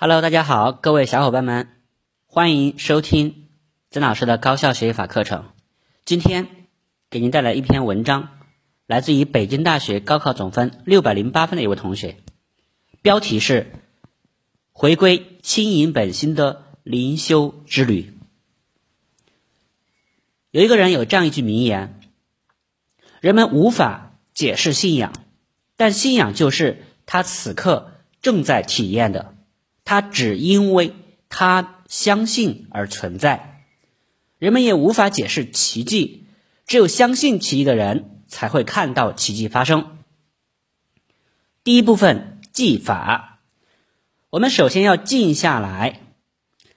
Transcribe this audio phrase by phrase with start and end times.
[0.00, 1.70] Hello，大家好，各位小伙伴们，
[2.28, 3.48] 欢迎收听
[3.90, 5.46] 曾老师的高效学习法课程。
[6.04, 6.46] 今天
[7.10, 8.28] 给您带来一篇文章，
[8.86, 12.18] 来自于北京大学高考总分六百零八分的一位同学，
[13.02, 13.72] 标题是
[14.70, 18.16] “回归轻盈本心的灵修之旅”。
[20.52, 22.00] 有一个人有这样一句名言
[23.18, 25.12] ：“人们无法解释信仰，
[25.76, 27.90] 但信仰就是他此刻
[28.22, 29.34] 正在体验的。”
[29.88, 30.92] 它只因为
[31.30, 33.64] 他相信而存在，
[34.36, 36.26] 人们也无法解释奇迹，
[36.66, 39.96] 只有相信奇迹的人才会看到奇迹发生。
[41.64, 43.40] 第一部分技法，
[44.28, 46.02] 我们首先要静下来，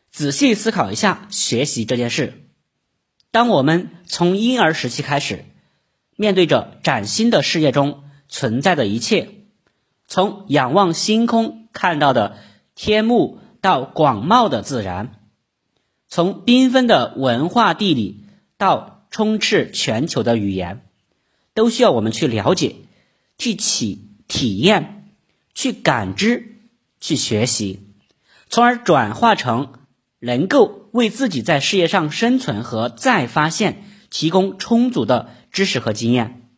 [0.09, 2.45] 仔细思考一下学习这件事。
[3.29, 5.43] 当我们从婴儿时期开始，
[6.15, 9.31] 面对着崭新的世界中存在的一切，
[10.07, 12.37] 从仰望星空看到的。
[12.83, 15.19] 天幕到广袤的自然，
[16.07, 18.23] 从缤纷的文化地理
[18.57, 20.83] 到充斥全球的语言，
[21.53, 22.77] 都需要我们去了解、
[23.37, 25.13] 去体体验、
[25.53, 26.55] 去感知、
[26.99, 27.81] 去学习，
[28.49, 29.73] 从而转化成
[30.17, 36.49] 能够为自己在事业上生存和再发现提供充足的知识和经验。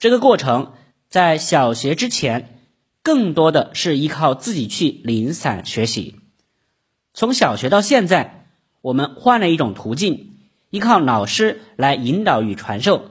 [0.00, 0.72] 这个过程
[1.08, 2.56] 在小学之前。
[3.02, 6.16] 更多的是依靠自己去零散学习。
[7.14, 8.46] 从小学到现在，
[8.82, 10.38] 我们换了一种途径，
[10.70, 13.10] 依靠老师来引导与传授。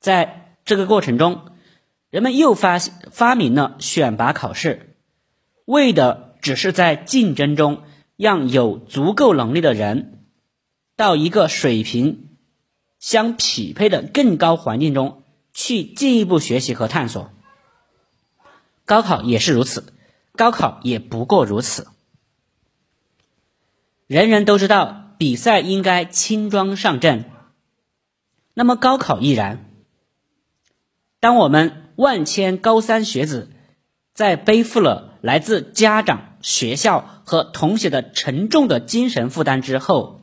[0.00, 1.42] 在这个过程中，
[2.10, 4.96] 人们又发发明了选拔考试，
[5.64, 7.84] 为的只是在竞争中
[8.16, 10.24] 让有足够能力的人
[10.96, 12.30] 到一个水平
[12.98, 17.30] 相匹配的更高环境中去进一步学习和探索。
[18.84, 19.92] 高考也是如此，
[20.32, 21.86] 高考也不过如此。
[24.06, 27.30] 人人都知道比赛应该轻装上阵，
[28.54, 29.70] 那么高考亦然。
[31.20, 33.50] 当我们万千高三学子
[34.12, 40.20] 在背负了来自家长、学校和同学的沉重的精神负担之后，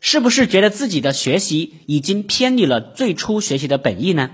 [0.00, 4.30] 是不是觉得自己的学习已经偏离了最初学习的本意呢？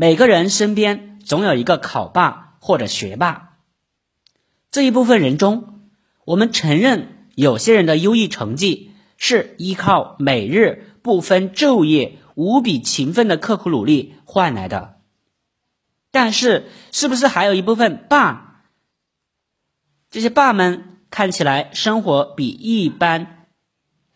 [0.00, 3.58] 每个人身边总有一个考霸或者学霸，
[4.70, 5.90] 这一部分人中，
[6.24, 15.02] 我们承认有些人的优异成绩是依靠每日不分昼夜、无比勤奋的刻苦努力换来的。
[16.10, 18.62] 但是，是不是还有一部分霸？
[20.10, 23.48] 这些霸们看起来生活比一般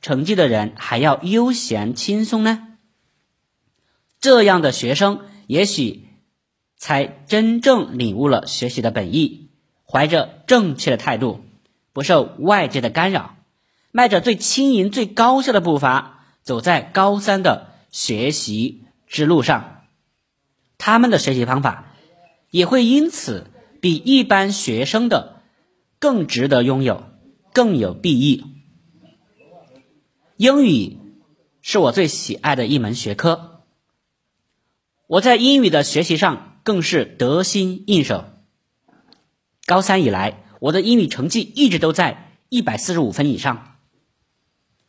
[0.00, 2.69] 成绩的人还要悠闲轻松呢？
[4.19, 5.27] 这样的学生。
[5.47, 6.09] 也许
[6.77, 9.50] 才真正领悟了学习的本意，
[9.87, 11.41] 怀着正确的态度，
[11.93, 13.37] 不受外界的干扰，
[13.91, 19.82] 迈着最轻盈、最高效的步伐，走在高三的学习之路上。
[20.78, 21.94] 他们的学习方法
[22.50, 23.47] 也会因此
[23.81, 25.43] 比一般学生的
[25.99, 27.05] 更值得拥有，
[27.53, 28.44] 更有裨益。
[30.37, 30.99] 英语
[31.62, 33.54] 是我最喜爱的一门学科。
[35.07, 38.25] 我在英语的学习上更是得心应手。
[39.67, 43.77] 高三以来，我的英语成绩一直都在一百四十五分以上。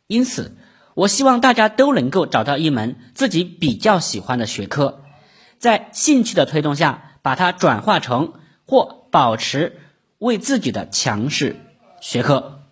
[0.06, 0.56] 因此，
[0.94, 5.02] 我希望大家都能够找到一门自己比较喜欢的学科，
[5.58, 8.32] 在兴趣的推动下，把它转化成
[8.66, 9.80] 或保持
[10.16, 11.56] 为自己的强势
[12.00, 12.62] 学科。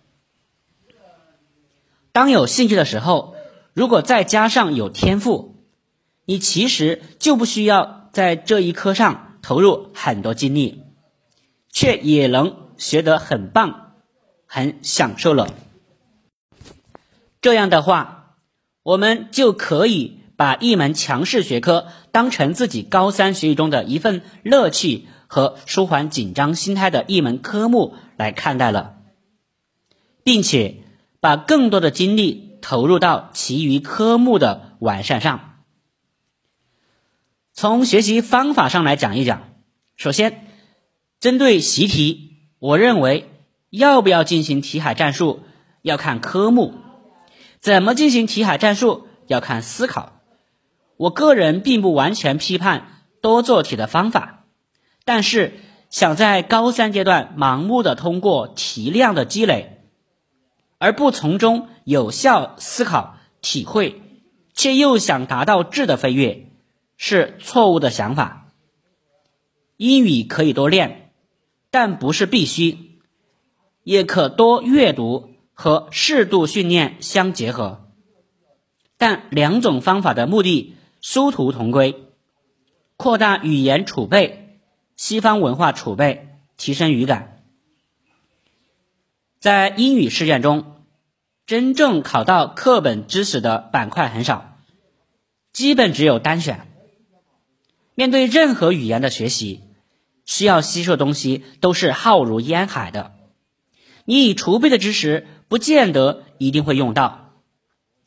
[2.11, 3.35] 当有兴趣的时候，
[3.73, 5.54] 如果再加上有天赋。
[6.25, 10.83] 你其实就不需要在这一科上投入很多精力，
[11.69, 13.93] 却也能学得很棒，
[14.47, 15.53] 很享受了。
[17.41, 18.35] 这样的话，
[18.81, 28.95] 我们就可以把一门强势学科当成自己高三学习中的一份乐趣和舒缓紧张心态的一门科目来看待了，
[30.23, 30.77] 并且
[31.19, 35.54] 把更多的精力投入到其余科目的完善上。
[37.57, 39.43] 从学习方法上来讲一讲，
[39.95, 40.45] 首先，
[41.21, 43.29] 针对习题，我认为
[43.69, 45.39] 要不要进行题海战术
[45.81, 46.73] 要看科目，
[47.61, 50.19] 怎么进行题海战术要看思考。
[50.97, 54.43] 我个人并不完全批判多做题的方法，
[55.05, 55.53] 但是
[55.89, 59.81] 想在高三阶段盲目的通过题量的积累，
[60.77, 64.01] 而不从中有效思考体会，
[64.53, 66.49] 却又想达到质的飞跃。
[66.97, 68.53] 是错误的想法。
[69.77, 71.11] 英语可以多练，
[71.69, 72.99] 但不是必须，
[73.83, 77.91] 也可多阅读和适度训练相结合。
[78.97, 82.05] 但两种方法的目的殊途同归：
[82.95, 84.61] 扩大语言储备、
[84.95, 87.43] 西方文化储备、提升语感。
[89.41, 90.77] 在英语试卷中，
[91.45, 94.57] 真正考到课本知识的板块很少，
[95.51, 96.71] 基本只有单选。
[97.95, 99.61] 面对任何语言的学习，
[100.25, 103.13] 需要吸收的东西都是浩如烟海的。
[104.03, 107.41] 你已储备的知识，不见得一定会用到。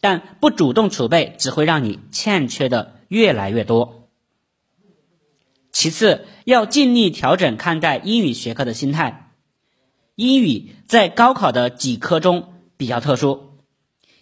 [0.00, 4.08] 但不主动储备，只会让你欠缺的越来越多。
[5.72, 9.32] 其次，要尽力调整看待英语学科的心态。
[10.14, 13.58] 英语在高考的几科中比较特殊，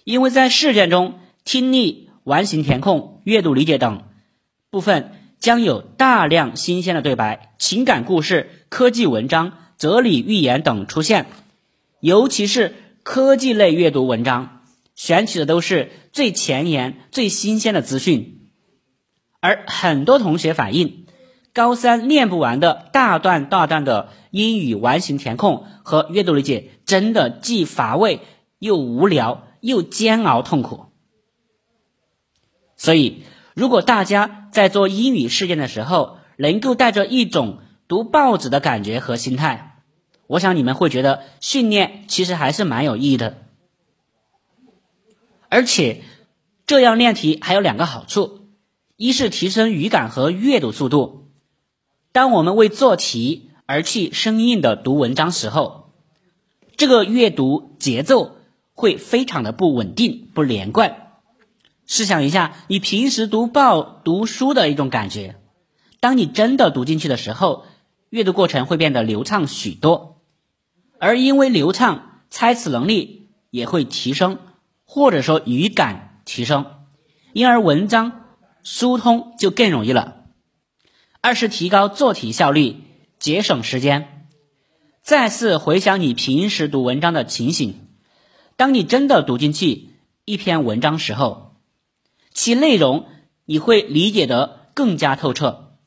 [0.04, 4.04] 因为在试卷中，听力、完形填空、阅读理解等
[4.70, 5.12] 部分
[5.46, 11.26] 将有大量新鲜的对白、情感故事、科技文章、哲理寓言等出现，
[12.00, 14.62] 尤其是科技类阅读文章。
[14.96, 18.50] 选取的都是最前沿、最新鲜的资讯，
[19.38, 21.06] 而很多同学反映，
[21.52, 28.18] 高三练不完的大段大段的英语完形填空和阅读理解，真的既乏味
[28.58, 30.86] 又无聊又煎熬痛苦。
[32.76, 33.22] 所以，
[33.56, 39.78] 如果大家在做英语试卷的时候，能够带着一种读报纸的感觉和心态，
[40.26, 43.38] 我想你们会觉得训练其实还是蛮有意义的。
[45.48, 46.02] 而且，
[46.66, 48.40] 这样练题还有两个好处：
[48.96, 51.30] 一是提升语感和阅读速度。
[52.12, 55.94] 当我们为做题而去生硬的读文章时候，
[56.76, 58.36] 这个阅读节奏
[58.74, 61.05] 会非常的不稳定、不连贯。
[61.86, 65.36] 试想一下，你平时读报、读书的一种感觉，
[66.00, 67.64] 当你真的读进去的时候，
[68.10, 70.22] 阅读过程会变得流畅许多。
[70.98, 74.38] 而因为流畅，猜词能力也会提升。
[74.88, 76.64] 或者说语感提升，
[77.32, 80.26] 因而文章疏通就更容易了。
[81.20, 82.76] 二是提高做题效率，
[83.18, 84.28] 节省时间。
[85.02, 87.88] 再次回想你平时读文章的情形，
[88.56, 89.90] 当你真的读进去
[90.24, 91.45] 一篇文章时候，
[92.36, 93.06] 其内容
[93.46, 95.78] 你会理解得更加透彻，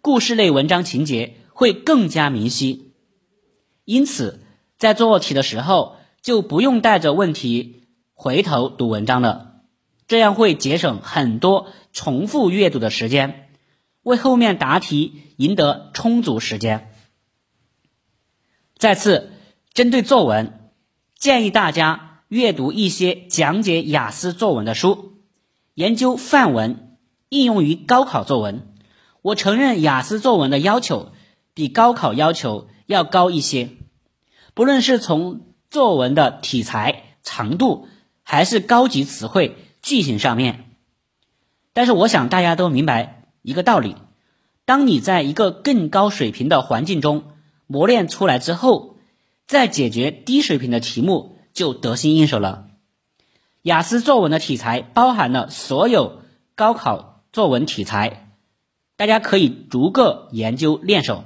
[0.00, 2.92] 故事类文章情节会更加明晰。
[3.84, 4.40] 因此，
[4.76, 7.86] 在做题的时候就不用带着问题。
[8.14, 9.62] 回头读文章了，
[10.08, 13.50] 这样会节省很多重复阅读的时间，
[14.02, 16.90] 为后面答题赢得充足时间。
[18.76, 19.30] 再次，
[19.72, 20.72] 针对作文，
[21.16, 25.11] 建议大家阅读一些讲解雅思作文的书，
[25.74, 26.96] 研究范文，
[27.28, 28.74] 应用于高考作文。
[29.22, 31.12] 我承认雅思作文的要求
[31.54, 33.70] 比高考要求要高一些，
[34.54, 35.40] 不论是从
[35.70, 37.88] 作文的题材、长度。
[38.24, 40.70] 还是高级词汇句型上面，
[41.72, 43.96] 但是我想大家都明白一个道理：
[44.64, 47.24] 当你在一个更高水平的环境中
[47.66, 48.96] 磨练出来之后，
[49.48, 52.68] 再解决低水平的题目就得心应手了。
[53.62, 56.22] 雅思作文的题材包含了所有
[56.54, 58.28] 高考作文题材，
[58.96, 61.24] 大家可以逐个研究练手。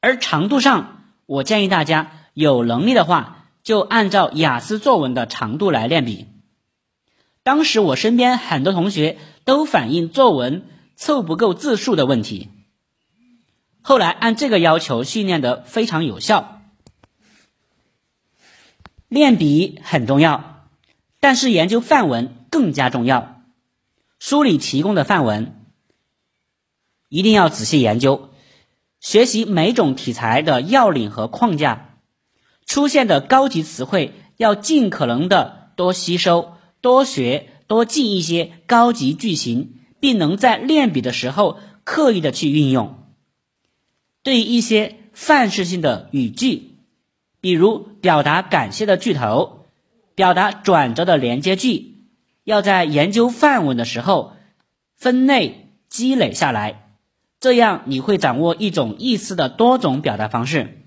[0.00, 3.34] 而长度上，我建议大家有能力的话。
[3.66, 6.28] 就按照雅思作文的长度来练笔。
[7.42, 12.48] 当时我身边很多同学都反映作文凑不够字数的问题，
[13.82, 16.62] 后来按这个要求训练的非常有效。
[19.08, 20.55] 练笔很重要，
[21.26, 23.42] 但是研究范文更加重要。
[24.20, 25.60] 书里提供的范文
[27.08, 28.30] 一定要仔细研究，
[29.00, 31.98] 学习每种题材的要领和框架。
[32.64, 43.02] 出现的高级词汇要尽可能的多吸收、多学、多记一些高级句型，并能在练笔的时候刻意的去运用。
[44.22, 46.76] 对于一些范式性的语句，
[47.40, 49.55] 比如表达感谢的句头、
[50.16, 52.08] 表达转折的连接句，
[52.42, 54.32] 要在研究范文的时候
[54.96, 56.96] 分类积累下来，
[57.38, 60.82] 这样你会掌握一种意思的多种表达方式。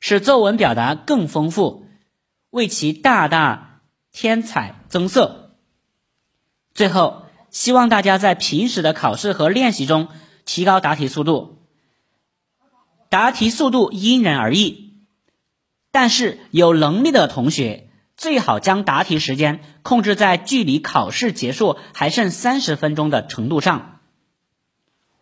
[0.00, 1.86] 使作文表达更丰富，
[2.50, 3.82] 为其大大
[4.12, 5.56] 添彩增色。
[6.74, 10.08] 最后，希望大家在平时的考试和练习中
[10.44, 11.66] 提高答题速度。
[13.10, 15.02] 答题速度因人而异，
[15.90, 24.00] 但是有能力的同学最好将答题时间控制在距离考试结束还剩三十分钟的程度上。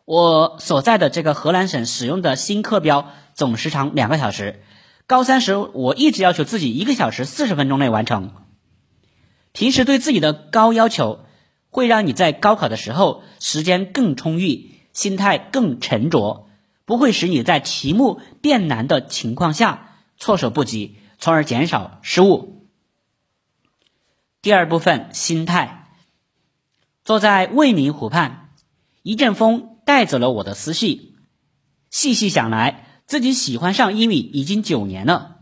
[0.04, 4.62] 我所在的这个河南省使用的新课标总时长两个小时，
[5.06, 8.32] 高三时我一直要求自己一个小时四十分钟内完成。
[9.52, 11.24] 平时对自己的高要求，
[11.70, 16.48] 会让你在高考的时候时间更充裕，心态更沉着，
[16.84, 22.63] 不会使你在题目变难的情况下措手不及，从而减少失误。
[24.44, 25.88] 第二部分，心态。
[27.02, 28.50] 坐在未名湖畔，
[29.02, 31.14] 一阵风带走了我的思绪。
[31.88, 35.38] 细细想来，自己喜欢上英语已经九年了。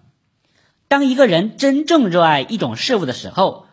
[0.87, 3.67] 当一个人真正热爱一种事物的时候，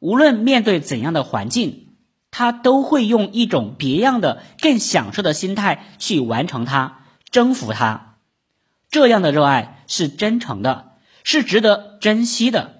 [0.00, 1.96] 无论面对怎样的环境，
[2.30, 8.18] 他都会用一种别样的、更享受的心态去完成它、征服它。
[8.90, 10.92] 这样的热爱是真诚的，
[11.24, 12.75] 是值得珍惜的。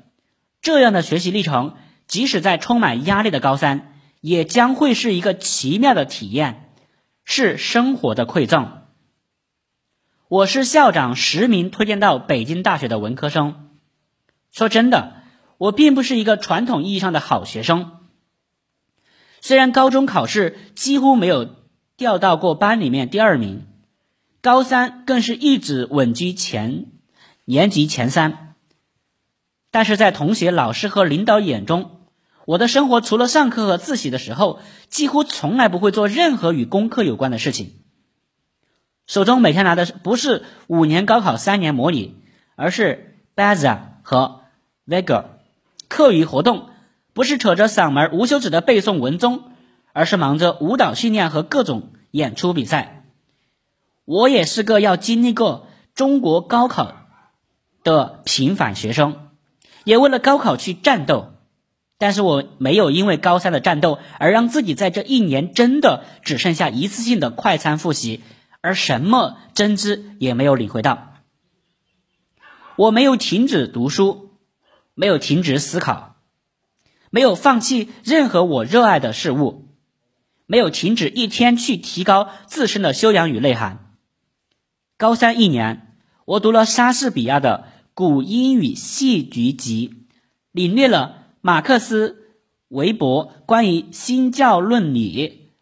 [0.66, 1.76] 这样的学习历程，
[2.08, 6.72] 即使在充满压力的高三，也将会是一个奇妙的体验，
[7.24, 8.82] 是生活的馈赠。
[10.26, 13.68] 我是校长实名推荐到北京大学的文科生。
[14.50, 15.22] 说真的。
[15.56, 17.92] 我并不是一个传统意义上的好学生，
[19.40, 21.48] 虽然高中考试几乎没有
[21.96, 23.66] 掉到过班里面第二名，
[24.42, 26.86] 高三更是一直稳居前
[27.44, 28.45] 年级前三，
[29.76, 32.00] 但是在同学、老师和领导眼中，
[32.46, 37.74] 我的生活除了上课和自习的时候，几乎从来不会做任何与功课有关的事情。
[39.06, 42.16] 手中每天拿的不是五年高考三年模拟，
[42.54, 44.40] 而是 Baza 和
[44.86, 45.26] Vega。
[45.88, 46.70] 课余活动
[47.12, 49.42] 不是扯着嗓门无休止的背诵文综，
[49.92, 53.04] 而是忙着舞蹈训练和各种演出比赛。
[54.06, 56.96] 我也是个要经历过中国高考
[57.84, 59.25] 的平凡学生，
[59.86, 61.32] 也为了高考去战斗。
[61.96, 68.22] 但是我没有因为高三的战斗而让自己在这一年真的只剩下一次性的快餐复习，
[68.60, 71.14] 而什么真知也没有领会到。
[72.76, 74.24] 我没有停止读书。
[74.98, 76.16] 没有停止思考，
[77.10, 79.68] 没有放弃任何我热爱的事物，
[80.46, 83.92] 没有停止一天去提高自身的修养与内涵。
[84.96, 89.88] 高三一年，我读了莎士比亚的《古英语戏剧集》，
[90.52, 92.26] 领略了马克思
[92.68, 95.52] 韦伯关于新教伦理、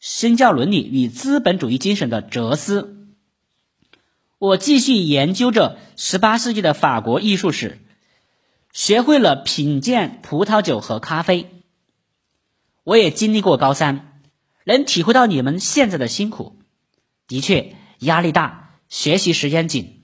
[0.00, 3.06] 新教伦理与资本主义精神的哲思。
[4.40, 7.78] 我继续研究着十八世纪的法国艺术史。
[8.72, 11.62] 学会了品鉴葡萄酒和咖啡，
[12.82, 14.20] 我也经历过高三，
[14.64, 16.56] 能体会到你们现在的辛苦。
[17.28, 20.02] 的确，压力大，学习时间紧，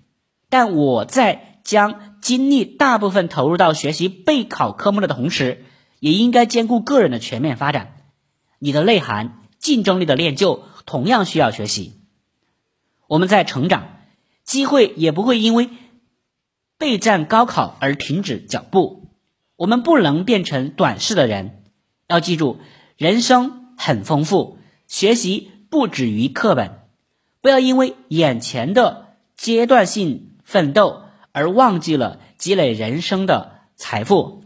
[0.49, 5.65] 但我在将精力大部分投入到学习备考科目的同时，
[5.99, 7.97] 也应该兼顾个人的全面发展。
[8.59, 12.01] 你的内涵、竞争力的练就同样需要学习。
[13.07, 14.01] 我们在成长，
[14.45, 15.71] 机会也不会因为。
[16.79, 19.11] 备战高考而停止脚步，
[19.57, 21.63] 我们不能变成短视的人。
[22.09, 22.59] 要记住，
[22.97, 26.79] 人生很丰富，学习不止于课本。
[27.43, 34.45] 不要因为眼前的阶段性奋斗而忘记了积累人生的财富。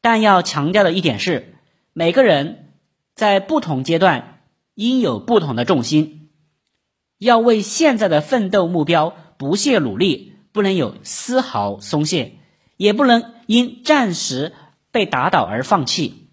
[0.00, 1.56] 但要强调的一点是，
[1.92, 2.72] 每个人
[3.14, 4.42] 在不同阶段
[4.74, 6.30] 应有不同的重心，
[7.18, 10.34] 要为现在的奋斗目标不懈努力。
[10.50, 12.38] 不能有丝毫松懈，
[12.78, 14.54] 也不能因暂时
[14.90, 16.30] 被打倒而放弃。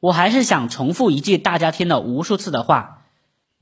[0.00, 3.06] 我还是想重复一句大家听了无数次的话：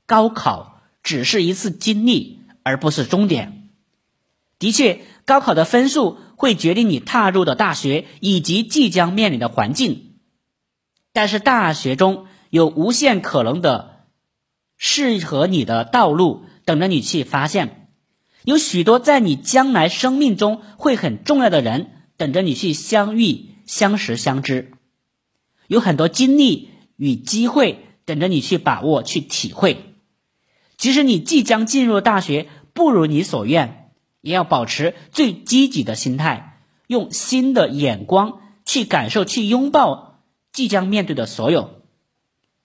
[0.07, 3.60] 高考只是一次经历，而不是终点。
[4.61, 10.19] 的确，高考的分数会决定你踏入的大学以及即将面临的环境，
[11.13, 14.05] 但是大学中有无限可能的
[14.77, 17.89] 适合你的道路等着你去发现。
[18.43, 24.73] 有许多在你将来生命中会很重要的人等着你去相遇、相识、相知，
[25.65, 29.95] 有很多经历与机会等着你去把握、去体会。
[30.77, 33.80] 即使你即将进入大学不如你所愿，
[34.21, 40.19] 也要保持最积极的心态，用新的眼光去感受、去拥抱
[40.53, 41.81] 即将面对的所有。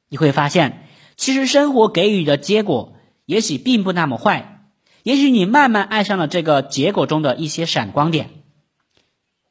[0.08, 0.86] 你会发现，
[1.16, 2.94] 其实生活给予的结果
[3.24, 4.68] 也许并不那么坏。
[5.02, 8.30] 也许你慢慢爱上了这个结果中的一些闪光点，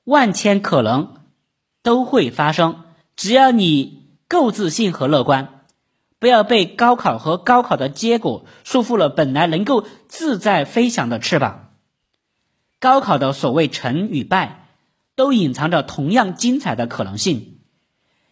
[0.03, 1.15] 万千可能
[1.81, 2.83] 都会发生。
[3.15, 5.61] 只要你够自信和乐观，
[6.19, 11.64] 不要被高考和高考的结果束缚了本来能够自在飞翔的翅膀。
[12.79, 14.67] 高考的所谓成与败，
[15.15, 17.59] 都隐藏着同样精彩的可能性。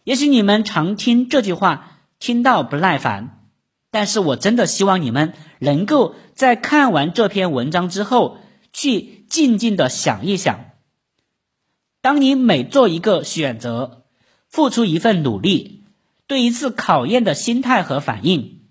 [0.03, 3.47] 也许你们常听这句话：“听到不耐烦，
[3.89, 8.37] 但是我真的希望你们能够在看完这篇文章之后，
[8.73, 10.71] 去静静的想一想，
[12.01, 14.03] 当你每做一个选择，
[14.49, 15.85] 付出一份努力，
[16.27, 18.61] 对一次考验的心态和反应，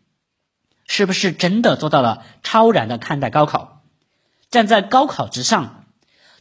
[0.86, 3.71] 是不是真的做到了超然的看待高考，
[4.52, 5.86] 站在高考之上？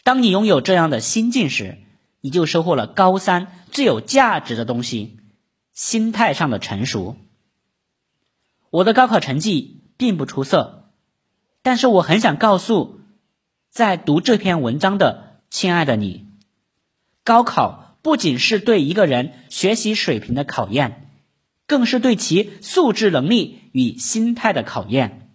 [0.03, 1.77] 当你拥有这样的心境时，
[2.20, 5.18] 你就收获了高三最有价值的东西——
[5.74, 7.15] 心态上的成熟。
[8.70, 10.91] 我的高考成绩并不出色，
[11.62, 13.00] 但是我很想告诉
[13.70, 16.25] 在读这篇文章的亲爱的你：
[17.24, 21.10] 高考不仅是对一个人学习水平的考验，
[21.65, 25.30] 更是对其素质能力与心态的考验。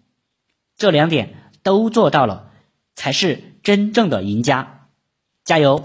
[0.77, 2.46] 这两点都做到了，
[2.97, 4.89] 才是真正的赢家。
[5.45, 5.85] 加油！